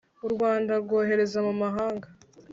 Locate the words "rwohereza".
0.83-1.39